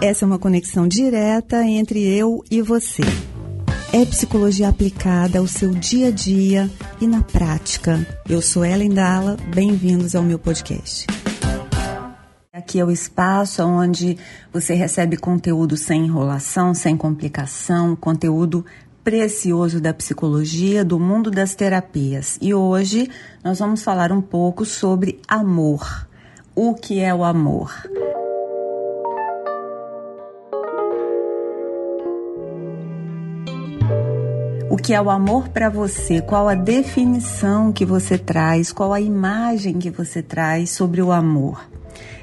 [0.00, 3.02] Essa é uma conexão direta entre eu e você.
[3.92, 8.06] É psicologia aplicada ao seu dia a dia e na prática.
[8.28, 11.04] Eu sou Ellen Dalla, bem-vindos ao meu podcast.
[12.52, 14.16] Aqui é o espaço onde
[14.52, 18.64] você recebe conteúdo sem enrolação, sem complicação, conteúdo
[19.02, 22.38] precioso da psicologia, do mundo das terapias.
[22.40, 23.10] E hoje
[23.42, 26.06] nós vamos falar um pouco sobre amor.
[26.54, 27.72] O que é o amor?
[34.70, 36.20] O que é o amor para você?
[36.20, 38.70] Qual a definição que você traz?
[38.70, 41.66] Qual a imagem que você traz sobre o amor?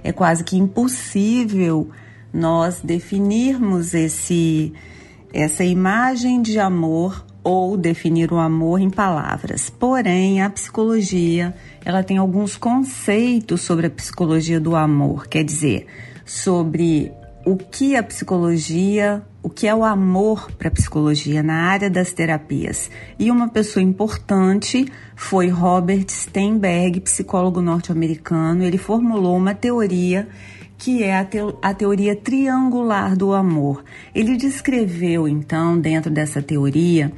[0.04, 1.90] É quase que impossível
[2.32, 4.72] nós definirmos esse
[5.34, 9.70] essa imagem de amor ou definir o amor em palavras.
[9.70, 11.54] Porém, a psicologia,
[11.84, 15.88] ela tem alguns conceitos sobre a psicologia do amor, quer dizer,
[16.24, 17.12] sobre
[17.46, 22.12] o que a psicologia, o que é o amor para a psicologia na área das
[22.12, 22.90] terapias.
[23.20, 28.64] E uma pessoa importante foi Robert Steinberg, psicólogo norte-americano.
[28.64, 30.28] Ele formulou uma teoria
[30.76, 33.84] que é a, te a teoria triangular do amor.
[34.14, 37.14] Ele descreveu, então, dentro dessa teoria,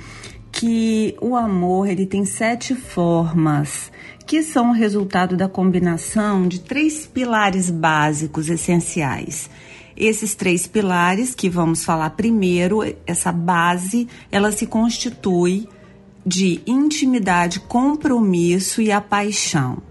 [0.51, 3.91] que o amor ele tem sete formas
[4.25, 9.49] que são o resultado da combinação de três pilares básicos essenciais.
[9.97, 15.67] Esses três pilares que vamos falar primeiro, essa base, ela se constitui
[16.23, 19.81] de intimidade, compromisso e a paixão.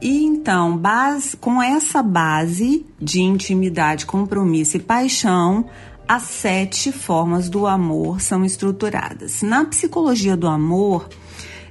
[0.00, 5.66] E então, base, com essa base de intimidade, compromisso e paixão,
[6.08, 9.42] as sete formas do amor são estruturadas.
[9.42, 11.08] Na psicologia do amor,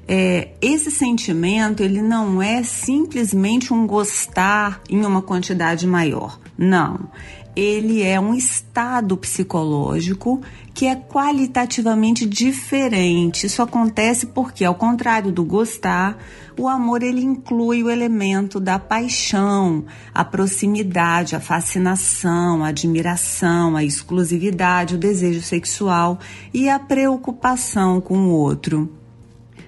[0.08, 6.40] é, esse sentimento ele não é simplesmente um gostar em uma quantidade maior.
[6.58, 7.10] Não
[7.56, 10.42] ele é um estado psicológico
[10.74, 13.46] que é qualitativamente diferente.
[13.46, 16.18] Isso acontece porque, ao contrário do gostar,
[16.58, 23.84] o amor ele inclui o elemento da paixão, a proximidade, a fascinação, a admiração, a
[23.84, 26.20] exclusividade, o desejo sexual
[26.54, 28.90] e a preocupação com o outro.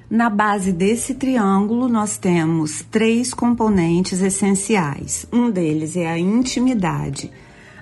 [0.09, 5.25] Na base desse triângulo, nós temos três componentes essenciais.
[5.33, 7.31] Um deles é a intimidade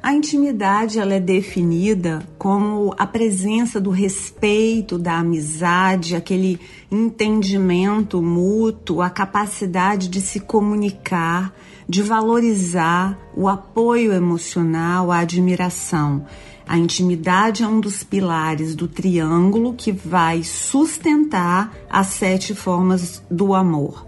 [0.03, 9.03] a intimidade ela é definida como a presença do respeito, da amizade, aquele entendimento mútuo,
[9.03, 11.53] a capacidade de se comunicar,
[11.87, 16.25] de valorizar o apoio emocional, a admiração.
[16.67, 23.53] A intimidade é um dos pilares do triângulo que vai sustentar as sete formas do
[23.53, 24.07] amor.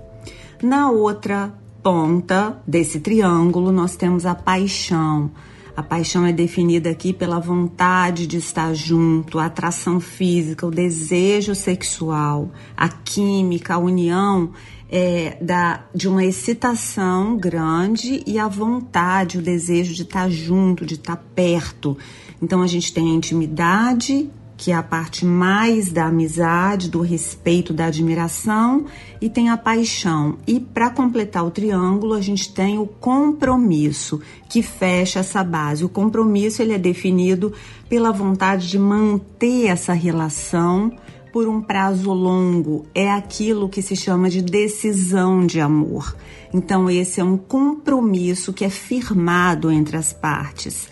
[0.59, 5.29] Na outra ponta desse triângulo, nós temos a paixão
[5.75, 11.55] a paixão é definida aqui pela vontade de estar junto, a atração física, o desejo
[11.55, 14.51] sexual, a química, a união
[14.87, 20.93] é, da, de uma excitação grande e a vontade, o desejo de estar junto, de
[20.93, 21.97] estar perto.
[22.39, 24.29] Então a gente tem a intimidade,
[24.63, 28.85] que é a parte mais da amizade, do respeito, da admiração,
[29.19, 30.37] e tem a paixão.
[30.47, 35.83] E para completar o triângulo, a gente tem o compromisso, que fecha essa base.
[35.83, 37.51] O compromisso ele é definido
[37.89, 40.93] pela vontade de manter essa relação
[41.33, 42.85] por um prazo longo.
[42.95, 46.15] É aquilo que se chama de decisão de amor.
[46.53, 50.87] Então, esse é um compromisso que é firmado entre as partes.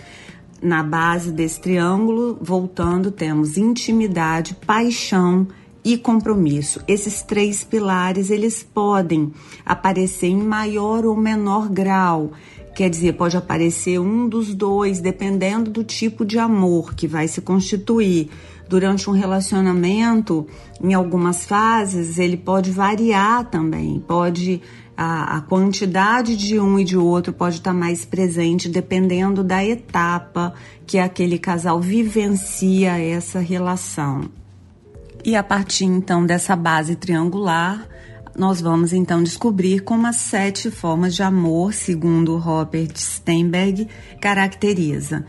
[0.62, 5.48] Na base desse triângulo, voltando, temos intimidade, paixão
[5.84, 6.80] e compromisso.
[6.88, 9.34] Esses três pilares, eles podem
[9.66, 12.34] aparecer em maior ou menor grau.
[12.76, 17.42] Quer dizer, pode aparecer um dos dois, dependendo do tipo de amor que vai se
[17.42, 18.30] constituir.
[18.70, 20.48] Durante um relacionamento,
[20.82, 24.62] em algumas fases, ele pode variar também, pode
[25.04, 30.54] a, a quantidade de um e de outro pode estar mais presente dependendo da etapa
[30.86, 34.30] que aquele casal vivencia essa relação.
[35.26, 37.84] E a partir então dessa base triangular,
[38.38, 43.88] nós vamos então descobrir como as sete formas de amor, segundo Robert Steinberg,
[44.22, 45.26] caracteriza.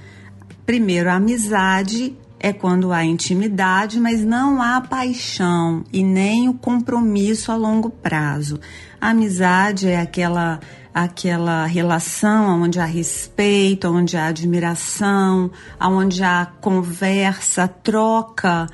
[0.67, 7.53] Primeiro, a amizade, é quando há intimidade, mas não há paixão e nem o compromisso
[7.53, 8.59] a longo prazo.
[9.01, 10.59] A amizade é aquela
[10.93, 15.51] aquela relação onde há respeito, onde há admiração,
[15.81, 18.67] onde há conversa, troca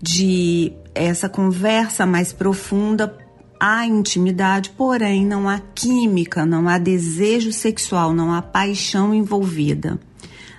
[0.00, 3.18] de essa conversa mais profunda
[3.58, 9.98] há intimidade, porém não há química, não há desejo sexual, não há paixão envolvida.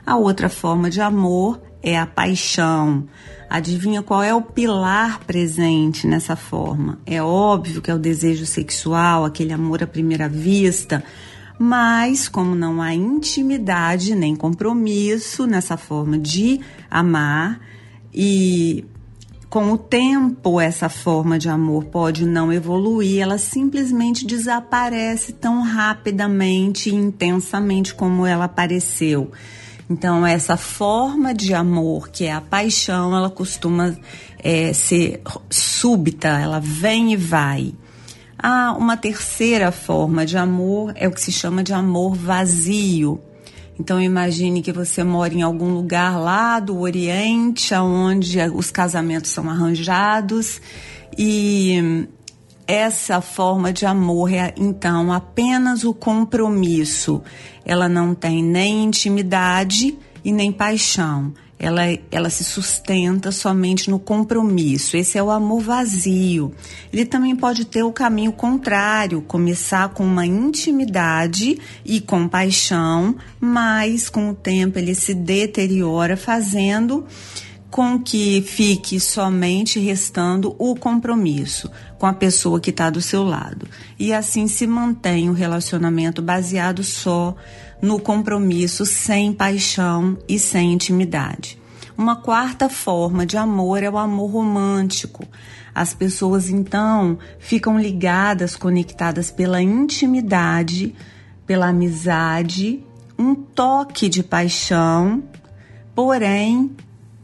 [0.06, 3.08] A outra forma de amor é a paixão.
[3.48, 6.98] Adivinha qual é o pilar presente nessa forma?
[7.06, 11.04] É óbvio que é o desejo sexual, aquele amor à primeira vista,
[11.60, 16.60] mas como não há intimidade nem compromisso nessa forma de
[16.90, 17.62] amar
[18.12, 18.84] e
[19.48, 26.90] com o tempo essa forma de amor pode não evoluir, ela simplesmente desaparece tão rapidamente
[26.90, 29.32] e intensamente como ela apareceu.
[29.90, 33.96] Então, essa forma de amor, que é a paixão, ela costuma
[34.40, 37.74] é, ser súbita, ela vem e vai.
[38.38, 43.22] Ah, uma terceira forma de amor é o que se chama de amor vazio.
[43.80, 49.50] Então imagine que você mora em algum lugar lá do Oriente, onde os casamentos são
[49.50, 50.62] arranjados
[51.18, 52.08] e
[52.68, 57.22] essa forma de amor é então apenas o compromisso.
[57.64, 61.34] Ela não tem nem intimidade e nem paixão.
[61.58, 64.98] Ela, ela se sustenta somente no compromisso.
[64.98, 66.54] Esse é o amor vazio.
[66.92, 74.32] Ele também pode ter o caminho contrário, começar com uma intimidade e compaixão, mas com
[74.32, 77.06] o tempo ele se deteriora, fazendo
[77.76, 81.70] com que fique somente restando o compromisso
[82.00, 83.68] com a pessoa que está do seu lado.
[84.00, 87.36] E assim se mantém o relacionamento baseado só
[87.82, 91.60] no compromisso, sem paixão e sem intimidade.
[91.98, 95.28] Uma quarta forma de amor é o amor romântico.
[95.76, 100.96] As pessoas então ficam ligadas, conectadas pela intimidade,
[101.46, 102.82] pela amizade,
[103.20, 105.26] um toque de paixão,
[105.94, 106.74] porém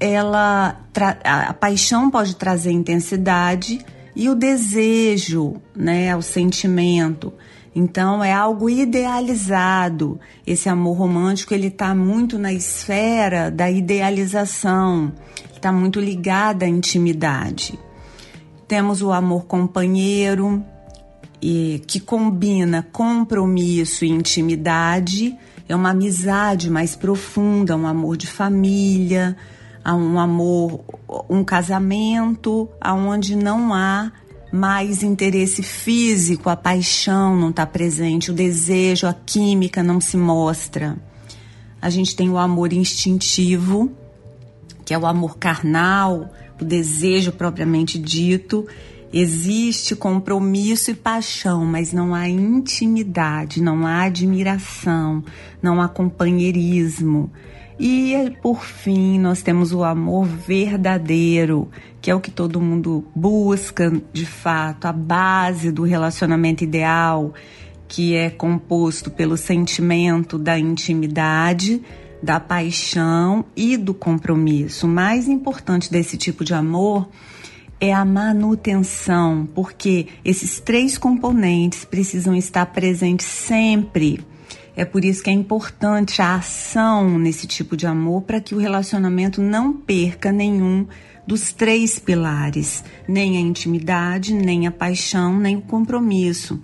[0.01, 0.81] ela
[1.23, 7.31] a paixão pode trazer intensidade e o desejo, né, o sentimento.
[7.73, 10.19] Então é algo idealizado.
[10.45, 15.13] Esse amor romântico ele está muito na esfera da idealização,
[15.53, 17.79] está muito ligado à intimidade.
[18.67, 20.63] Temos o amor companheiro
[21.41, 25.37] e que combina compromisso e intimidade.
[25.69, 29.37] É uma amizade mais profunda, um amor de família,
[29.83, 30.83] a um amor,
[31.29, 34.11] um casamento aonde não há
[34.51, 40.97] mais interesse físico, a paixão não está presente, o desejo, a química não se mostra.
[41.81, 43.91] A gente tem o amor instintivo,
[44.85, 46.29] que é o amor carnal,
[46.59, 48.67] o desejo propriamente dito.
[49.13, 55.23] Existe compromisso e paixão, mas não há intimidade, não há admiração,
[55.61, 57.31] não há companheirismo.
[57.83, 61.67] E por fim, nós temos o amor verdadeiro,
[61.99, 67.33] que é o que todo mundo busca de fato, a base do relacionamento ideal,
[67.87, 71.81] que é composto pelo sentimento da intimidade,
[72.21, 74.85] da paixão e do compromisso.
[74.85, 77.09] O mais importante desse tipo de amor
[77.79, 84.23] é a manutenção, porque esses três componentes precisam estar presentes sempre
[84.75, 88.57] é por isso que é importante a ação nesse tipo de amor para que o
[88.57, 90.87] relacionamento não perca nenhum
[91.27, 96.59] dos três pilares, nem a intimidade, nem a paixão, nem o compromisso.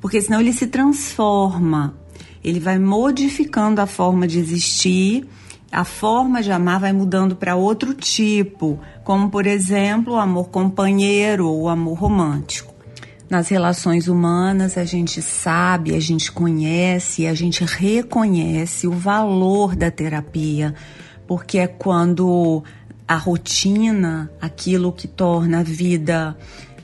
[0.00, 1.98] Porque senão ele se transforma,
[2.42, 5.28] ele vai modificando a forma de existir,
[5.70, 11.46] a forma de amar vai mudando para outro tipo, como por exemplo o amor companheiro
[11.46, 12.67] ou o amor romântico.
[13.30, 19.90] Nas relações humanas, a gente sabe, a gente conhece, a gente reconhece o valor da
[19.90, 20.74] terapia,
[21.26, 22.64] porque é quando
[23.06, 26.36] a rotina, aquilo que torna a vida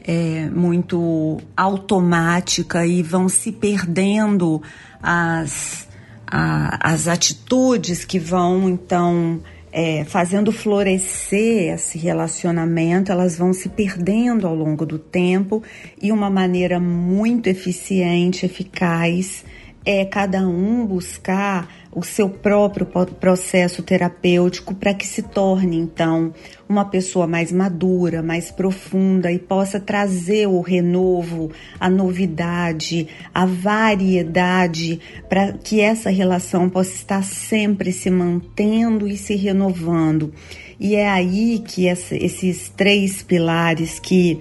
[0.02, 4.60] é, muito automática e vão se perdendo
[5.02, 5.88] as,
[6.26, 9.40] a, as atitudes que vão então
[9.76, 15.64] é, fazendo florescer esse relacionamento, elas vão se perdendo ao longo do tempo
[16.00, 19.44] e uma maneira muito eficiente, eficaz,
[19.84, 22.86] é cada um buscar o seu próprio
[23.20, 26.34] processo terapêutico para que se torne então
[26.68, 34.98] uma pessoa mais madura, mais profunda e possa trazer o renovo, a novidade, a variedade
[35.28, 40.32] para que essa relação possa estar sempre se mantendo e se renovando.
[40.80, 44.40] E é aí que esses três pilares que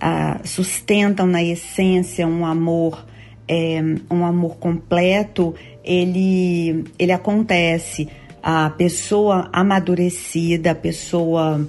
[0.00, 3.06] ah, sustentam na essência um amor
[3.48, 8.08] é, um amor completo, ele, ele acontece.
[8.42, 11.68] A pessoa amadurecida, a pessoa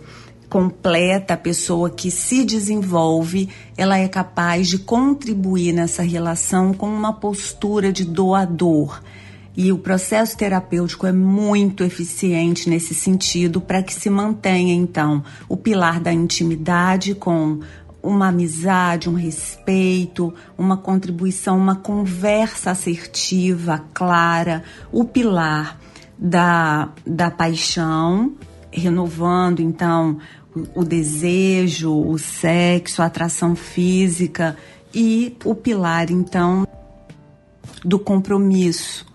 [0.50, 7.14] completa, a pessoa que se desenvolve, ela é capaz de contribuir nessa relação com uma
[7.14, 9.02] postura de doador.
[9.56, 15.56] E o processo terapêutico é muito eficiente nesse sentido para que se mantenha, então, o
[15.56, 17.60] pilar da intimidade com
[18.04, 25.80] uma amizade, um respeito, uma contribuição, uma conversa assertiva, clara, o pilar
[26.20, 28.34] da, da paixão,
[28.70, 30.18] renovando então
[30.54, 34.58] o, o desejo, o sexo, a atração física
[34.94, 36.68] e o pilar então
[37.86, 39.06] do compromisso.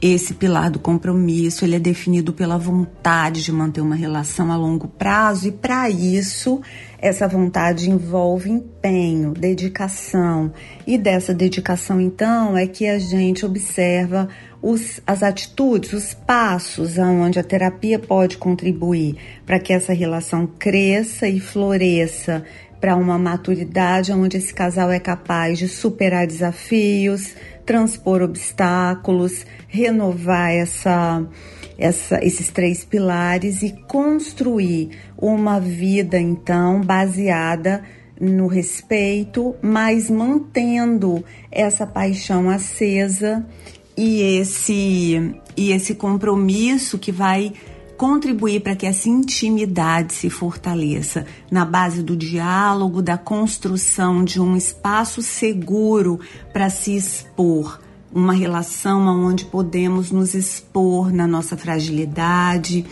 [0.00, 4.88] Esse pilar do compromisso, ele é definido pela vontade de manter uma relação a longo
[4.88, 6.60] prazo e para isso
[6.98, 10.52] essa vontade envolve empenho, dedicação.
[10.86, 14.28] E dessa dedicação então é que a gente observa
[14.62, 21.28] os, as atitudes, os passos aonde a terapia pode contribuir para que essa relação cresça
[21.28, 22.44] e floresça
[22.80, 27.34] para uma maturidade onde esse casal é capaz de superar desafios,
[27.64, 31.26] transpor obstáculos, renovar essa,
[31.78, 37.82] essa, esses três pilares e construir uma vida então baseada
[38.20, 43.46] no respeito, mas mantendo essa paixão acesa
[43.96, 47.52] e esse e esse compromisso que vai
[47.96, 54.54] contribuir para que essa intimidade se fortaleça na base do diálogo, da construção de um
[54.54, 56.20] espaço seguro
[56.52, 57.80] para se expor,
[58.12, 62.84] uma relação onde podemos nos expor na nossa fragilidade,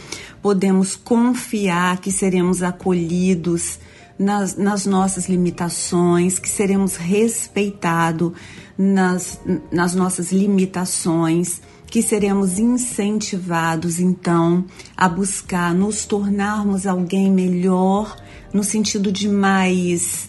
[0.43, 3.79] podemos confiar que seremos acolhidos
[4.19, 8.33] nas, nas nossas limitações, que seremos respeitados
[8.77, 9.41] nas,
[9.71, 14.65] nas nossas limitações que seremos incentivados então
[14.97, 18.17] a buscar nos tornarmos alguém melhor
[18.53, 20.29] no sentido de mais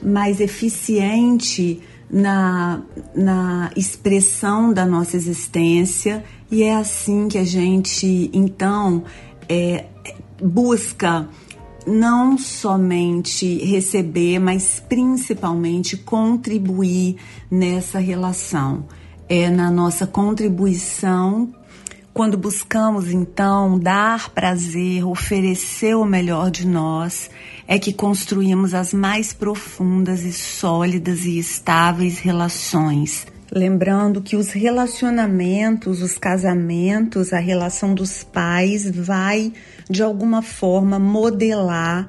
[0.00, 2.82] mais eficiente na,
[3.14, 9.04] na expressão da nossa existência e é assim que a gente então
[9.48, 9.86] é,
[10.42, 11.28] busca
[11.86, 17.16] não somente receber, mas principalmente contribuir
[17.50, 18.84] nessa relação.
[19.28, 21.54] É na nossa contribuição
[22.20, 27.30] quando buscamos então dar prazer, oferecer o melhor de nós,
[27.66, 33.26] é que construímos as mais profundas e sólidas e estáveis relações.
[33.50, 39.50] Lembrando que os relacionamentos, os casamentos, a relação dos pais vai
[39.88, 42.06] de alguma forma modelar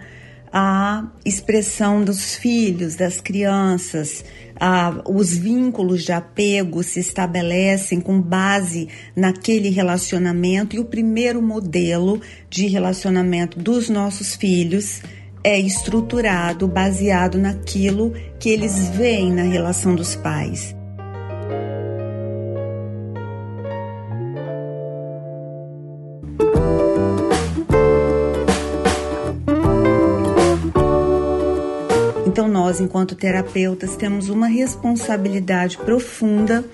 [0.51, 4.23] a expressão dos filhos, das crianças,
[4.59, 12.21] ah, os vínculos de apego se estabelecem com base naquele relacionamento e o primeiro modelo
[12.49, 15.01] de relacionamento dos nossos filhos
[15.43, 20.75] é estruturado baseado naquilo que eles veem na relação dos pais.
[32.41, 36.65] Então, nós, enquanto terapeutas, temos uma responsabilidade profunda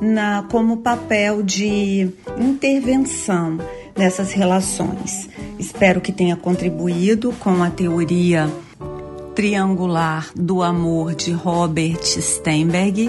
[0.00, 3.56] na, como papel de intervenção
[3.96, 5.30] nessas relações.
[5.60, 8.52] Espero que tenha contribuído com a teoria
[9.32, 13.08] triangular do amor de Robert Steinberg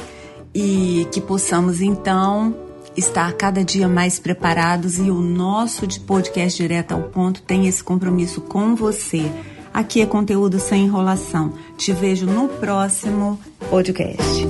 [0.54, 2.56] e que possamos então
[2.96, 8.40] estar cada dia mais preparados e o nosso podcast direto ao ponto tem esse compromisso
[8.40, 9.32] com você
[9.74, 11.54] Aqui é conteúdo sem enrolação.
[11.78, 13.40] Te vejo no próximo
[13.70, 14.48] podcast.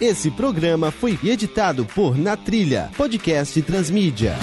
[0.00, 4.36] Esse programa foi editado por Na Trilha, podcast Transmídia.